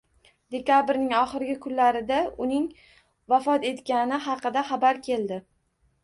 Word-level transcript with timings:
Dekabrning 0.53 1.09
oxirgi 1.17 1.57
kunlarida 1.65 2.17
uning 2.45 2.63
vafot 3.33 3.67
etgani 3.71 4.19
haqida 4.29 4.63
xabar 4.71 5.01
keldi 5.09 5.39